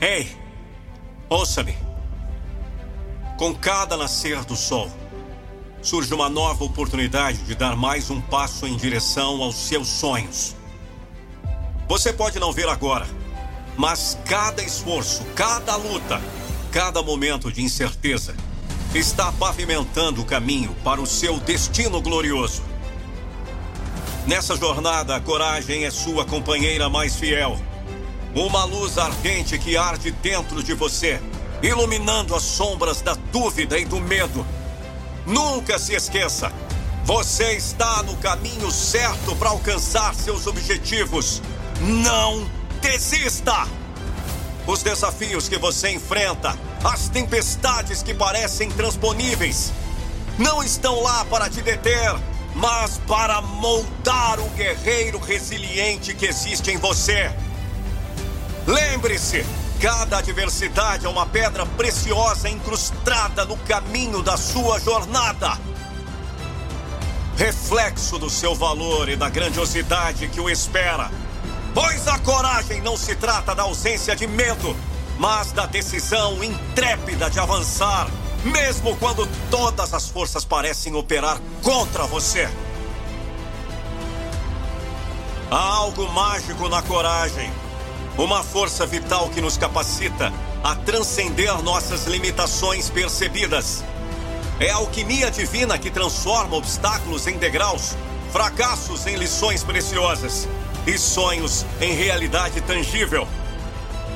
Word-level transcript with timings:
Ei, 0.00 0.30
ouça-me. 1.28 1.76
Com 3.36 3.52
cada 3.52 3.96
nascer 3.96 4.44
do 4.44 4.54
sol, 4.54 4.88
surge 5.82 6.14
uma 6.14 6.28
nova 6.28 6.62
oportunidade 6.62 7.38
de 7.38 7.56
dar 7.56 7.74
mais 7.74 8.08
um 8.08 8.20
passo 8.20 8.64
em 8.64 8.76
direção 8.76 9.42
aos 9.42 9.56
seus 9.56 9.88
sonhos. 9.88 10.54
Você 11.88 12.12
pode 12.12 12.38
não 12.38 12.52
ver 12.52 12.68
agora, 12.68 13.08
mas 13.76 14.16
cada 14.24 14.62
esforço, 14.62 15.24
cada 15.34 15.74
luta, 15.74 16.22
cada 16.70 17.02
momento 17.02 17.50
de 17.50 17.60
incerteza 17.60 18.36
está 18.94 19.32
pavimentando 19.32 20.22
o 20.22 20.24
caminho 20.24 20.76
para 20.84 21.00
o 21.00 21.06
seu 21.06 21.40
destino 21.40 22.00
glorioso. 22.00 22.62
Nessa 24.28 24.56
jornada, 24.56 25.16
a 25.16 25.20
coragem 25.20 25.86
é 25.86 25.90
sua 25.90 26.24
companheira 26.24 26.88
mais 26.88 27.16
fiel. 27.16 27.58
Uma 28.38 28.62
luz 28.62 28.96
ardente 28.98 29.58
que 29.58 29.76
arde 29.76 30.12
dentro 30.12 30.62
de 30.62 30.72
você, 30.72 31.20
iluminando 31.60 32.36
as 32.36 32.44
sombras 32.44 33.00
da 33.00 33.14
dúvida 33.32 33.76
e 33.76 33.84
do 33.84 33.98
medo. 34.00 34.46
Nunca 35.26 35.76
se 35.76 35.92
esqueça: 35.92 36.52
você 37.04 37.54
está 37.54 38.00
no 38.04 38.16
caminho 38.18 38.70
certo 38.70 39.34
para 39.34 39.50
alcançar 39.50 40.14
seus 40.14 40.46
objetivos. 40.46 41.42
Não 41.80 42.48
desista! 42.80 43.66
Os 44.68 44.84
desafios 44.84 45.48
que 45.48 45.58
você 45.58 45.90
enfrenta, 45.90 46.56
as 46.84 47.08
tempestades 47.08 48.04
que 48.04 48.14
parecem 48.14 48.68
intransponíveis, 48.68 49.72
não 50.38 50.62
estão 50.62 51.02
lá 51.02 51.24
para 51.24 51.50
te 51.50 51.60
deter, 51.60 52.14
mas 52.54 52.98
para 52.98 53.42
moldar 53.42 54.38
o 54.38 54.48
guerreiro 54.50 55.18
resiliente 55.18 56.14
que 56.14 56.26
existe 56.26 56.70
em 56.70 56.76
você. 56.76 57.34
Lembre-se, 58.68 59.46
cada 59.80 60.18
adversidade 60.18 61.06
é 61.06 61.08
uma 61.08 61.24
pedra 61.24 61.64
preciosa 61.64 62.50
incrustada 62.50 63.46
no 63.46 63.56
caminho 63.56 64.22
da 64.22 64.36
sua 64.36 64.78
jornada. 64.78 65.58
Reflexo 67.34 68.18
do 68.18 68.28
seu 68.28 68.54
valor 68.54 69.08
e 69.08 69.16
da 69.16 69.30
grandiosidade 69.30 70.28
que 70.28 70.38
o 70.38 70.50
espera. 70.50 71.10
Pois 71.72 72.06
a 72.06 72.18
coragem 72.18 72.82
não 72.82 72.94
se 72.94 73.16
trata 73.16 73.54
da 73.54 73.62
ausência 73.62 74.14
de 74.14 74.26
medo, 74.26 74.76
mas 75.18 75.50
da 75.50 75.64
decisão 75.64 76.44
intrépida 76.44 77.30
de 77.30 77.40
avançar, 77.40 78.06
mesmo 78.44 78.94
quando 78.98 79.26
todas 79.50 79.94
as 79.94 80.10
forças 80.10 80.44
parecem 80.44 80.94
operar 80.94 81.40
contra 81.62 82.06
você. 82.06 82.46
Há 85.50 85.56
algo 85.56 86.06
mágico 86.12 86.68
na 86.68 86.82
coragem, 86.82 87.50
uma 88.18 88.42
força 88.42 88.84
vital 88.84 89.28
que 89.30 89.40
nos 89.40 89.56
capacita 89.56 90.32
a 90.62 90.74
transcender 90.74 91.62
nossas 91.62 92.06
limitações 92.06 92.90
percebidas. 92.90 93.84
É 94.58 94.70
a 94.70 94.76
alquimia 94.76 95.30
divina 95.30 95.78
que 95.78 95.88
transforma 95.88 96.56
obstáculos 96.56 97.28
em 97.28 97.38
degraus, 97.38 97.96
fracassos 98.32 99.06
em 99.06 99.14
lições 99.14 99.62
preciosas 99.62 100.48
e 100.84 100.98
sonhos 100.98 101.64
em 101.80 101.92
realidade 101.92 102.60
tangível. 102.62 103.26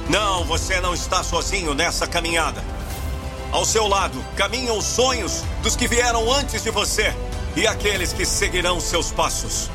Não, 0.09 0.45
você 0.45 0.81
não 0.81 0.95
está 0.95 1.23
sozinho 1.23 1.73
nessa 1.73 2.05
caminhada. 2.05 2.63
Ao 3.53 3.65
seu 3.65 3.87
lado 3.87 4.19
caminham 4.35 4.77
os 4.77 4.85
sonhos 4.85 5.45
dos 5.63 5.77
que 5.77 5.87
vieram 5.87 6.31
antes 6.33 6.65
de 6.65 6.71
você 6.71 7.15
e 7.55 7.69
aqueles 7.69 8.13
que 8.13 8.25
seguirão 8.25 8.81
seus 8.81 9.13
passos. 9.13 9.71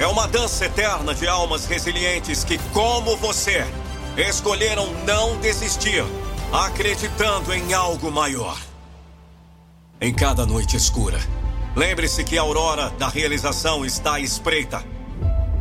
É 0.00 0.06
uma 0.06 0.26
dança 0.26 0.64
eterna 0.64 1.14
de 1.14 1.28
almas 1.28 1.66
resilientes 1.66 2.42
que, 2.42 2.56
como 2.72 3.18
você, 3.18 3.66
escolheram 4.16 4.90
não 5.04 5.36
desistir, 5.40 6.02
acreditando 6.50 7.52
em 7.52 7.74
algo 7.74 8.10
maior. 8.10 8.58
Em 10.00 10.10
cada 10.14 10.46
noite 10.46 10.74
escura, 10.74 11.20
lembre-se 11.76 12.24
que 12.24 12.38
a 12.38 12.40
aurora 12.40 12.88
da 12.98 13.08
realização 13.08 13.84
está 13.84 14.14
à 14.14 14.20
espreita. 14.20 14.82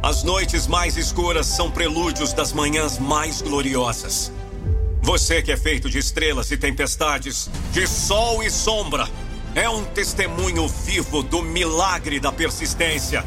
As 0.01 0.23
noites 0.23 0.67
mais 0.67 0.95
escuras 0.95 1.45
são 1.45 1.69
prelúdios 1.69 2.31
das 2.31 2.53
manhãs 2.53 2.97
mais 2.97 3.41
gloriosas. 3.41 4.31
Você 5.01 5.41
que 5.41 5.51
é 5.51 5.57
feito 5.57 5.89
de 5.89 5.97
estrelas 5.97 6.49
e 6.49 6.55
tempestades, 6.55 7.49
de 7.73 7.85
sol 7.85 8.41
e 8.41 8.49
sombra, 8.49 9.05
é 9.53 9.69
um 9.69 9.83
testemunho 9.83 10.65
vivo 10.65 11.21
do 11.23 11.41
milagre 11.41 12.21
da 12.21 12.31
persistência. 12.31 13.25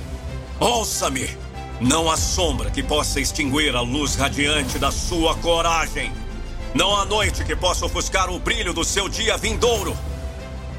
Ouça-me! 0.63 1.29
Não 1.81 2.09
há 2.09 2.17
sombra 2.17 2.71
que 2.71 2.85
possa 2.85 3.19
extinguir 3.19 3.75
a 3.75 3.81
luz 3.81 4.15
radiante 4.15 4.79
da 4.79 4.93
sua 4.93 5.35
coragem. 5.35 6.13
Não 6.73 6.95
há 6.95 7.05
noite 7.05 7.43
que 7.43 7.57
possa 7.57 7.87
ofuscar 7.87 8.31
o 8.31 8.39
brilho 8.39 8.73
do 8.73 8.85
seu 8.85 9.09
dia 9.09 9.37
vindouro. 9.37 9.93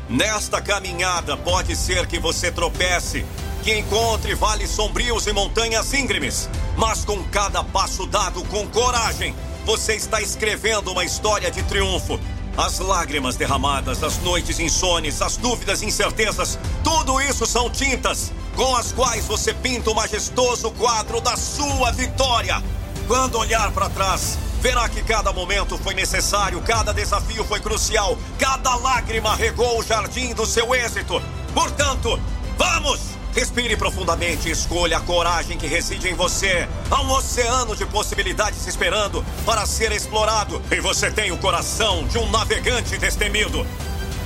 Nesta 0.07 0.61
caminhada, 0.61 1.35
pode 1.35 1.75
ser 1.75 2.07
que 2.07 2.17
você 2.17 2.49
tropece 2.49 3.25
que 3.61 3.77
encontre 3.77 4.33
vales 4.35 4.69
sombrios 4.69 5.27
e 5.27 5.33
montanhas 5.33 5.93
íngremes. 5.93 6.49
Mas 6.77 7.03
com 7.03 7.21
cada 7.25 7.61
passo 7.61 8.05
dado 8.05 8.41
com 8.45 8.65
coragem, 8.69 9.35
você 9.65 9.95
está 9.95 10.21
escrevendo 10.21 10.93
uma 10.93 11.03
história 11.03 11.51
de 11.51 11.61
triunfo. 11.63 12.17
As 12.55 12.77
lágrimas 12.77 13.35
derramadas, 13.35 14.03
as 14.03 14.19
noites 14.19 14.59
insones, 14.59 15.23
as 15.23 15.37
dúvidas 15.37 15.81
e 15.81 15.87
incertezas, 15.87 16.59
tudo 16.83 17.19
isso 17.19 17.47
são 17.47 17.67
tintas 17.67 18.31
com 18.55 18.75
as 18.75 18.91
quais 18.91 19.25
você 19.25 19.53
pinta 19.55 19.89
o 19.89 19.95
majestoso 19.95 20.69
quadro 20.71 21.19
da 21.19 21.35
sua 21.35 21.91
vitória. 21.91 22.61
Quando 23.07 23.39
olhar 23.39 23.71
para 23.71 23.89
trás, 23.89 24.37
verá 24.61 24.87
que 24.87 25.01
cada 25.01 25.33
momento 25.33 25.79
foi 25.79 25.95
necessário, 25.95 26.61
cada 26.61 26.93
desafio 26.93 27.43
foi 27.43 27.59
crucial, 27.59 28.17
cada 28.37 28.75
lágrima 28.75 29.35
regou 29.35 29.79
o 29.79 29.83
jardim 29.83 30.33
do 30.35 30.45
seu 30.45 30.75
êxito. 30.75 31.21
Portanto, 31.55 32.19
vamos! 32.55 33.22
Respire 33.35 33.75
profundamente 33.75 34.47
e 34.47 34.51
escolha 34.51 34.97
a 34.97 35.01
coragem 35.01 35.57
que 35.57 35.65
reside 35.65 36.07
em 36.07 36.13
você. 36.13 36.67
Há 36.91 37.01
um 37.01 37.11
oceano 37.11 37.75
de 37.75 37.83
possibilidades 37.85 38.67
esperando 38.67 39.25
para 39.43 39.65
ser 39.65 39.91
explorado. 39.91 40.61
E 40.69 40.79
você 40.79 41.09
tem 41.09 41.31
o 41.31 41.37
coração 41.37 42.05
de 42.07 42.19
um 42.19 42.29
navegante 42.29 42.95
destemido. 42.97 43.65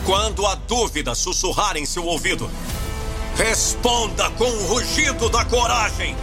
Quando 0.06 0.46
a 0.46 0.56
dúvida 0.56 1.16
sussurrar 1.16 1.78
em 1.78 1.86
seu 1.86 2.06
ouvido, 2.06 2.50
responda 3.38 4.30
com 4.32 4.50
o 4.50 4.68
rugido 4.68 5.30
da 5.30 5.46
coragem. 5.46 6.16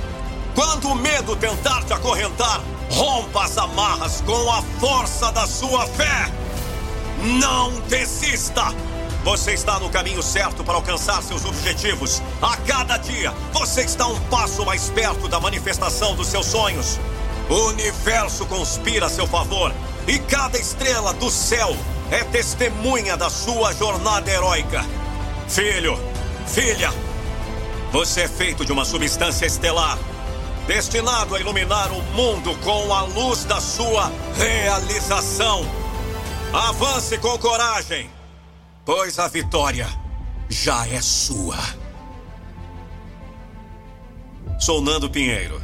Quando 0.55 0.89
o 0.89 0.95
medo 0.95 1.35
tentar 1.37 1.85
te 1.85 1.93
acorrentar, 1.95 2.61
rompa 2.91 3.45
as 3.45 3.57
amarras 3.57 4.21
com 4.21 4.51
a 4.51 4.61
força 4.79 5.33
da 5.33 5.47
sua 5.47 5.87
fé. 5.87 6.31
Não 7.23 7.81
desista! 7.89 8.75
Você 9.25 9.55
está 9.55 9.81
no 9.81 9.89
caminho 9.89 10.23
certo 10.23 10.63
para 10.63 10.75
alcançar 10.75 11.23
seus 11.23 11.47
objetivos. 11.47 12.23
A 12.43 12.59
cada 12.59 12.99
dia, 12.99 13.33
você 13.55 13.81
está 13.81 14.07
um 14.07 14.21
passo 14.29 14.67
mais 14.67 14.91
perto 14.91 15.29
da 15.29 15.41
manifestação 15.41 16.15
dos 16.15 16.27
seus 16.27 16.45
sonhos. 16.45 17.01
O 17.49 17.69
universo 17.69 18.45
conspira 18.45 19.07
a 19.07 19.09
seu 19.09 19.27
favor 19.27 19.73
e 20.07 20.19
cada 20.19 20.59
estrela 20.59 21.15
do 21.15 21.31
céu 21.31 21.75
é 22.11 22.23
testemunha 22.25 23.17
da 23.17 23.31
sua 23.31 23.73
jornada 23.73 24.31
heróica. 24.31 24.85
Filho, 25.49 25.99
filha, 26.47 26.93
você 27.91 28.23
é 28.23 28.29
feito 28.29 28.63
de 28.63 28.73
uma 28.73 28.85
substância 28.85 29.47
estelar, 29.47 29.99
destinado 30.67 31.35
a 31.35 31.41
iluminar 31.41 31.91
o 31.93 32.03
mundo 32.13 32.55
com 32.63 32.93
a 32.93 33.03
luz 33.03 33.45
da 33.45 33.59
sua 33.59 34.13
realização. 34.37 35.65
Avance 36.53 37.17
com 37.17 37.39
coragem 37.39 38.11
pois 38.85 39.19
a 39.19 39.29
vitória 39.29 39.87
já 40.49 40.87
é 40.87 41.01
sua. 41.01 41.57
Sou 44.59 44.81
Nando 44.81 45.11
Pinheiro, 45.11 45.61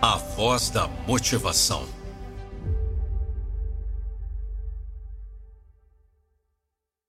a 0.00 0.16
voz 0.16 0.70
da 0.70 0.88
motivação. 1.06 1.97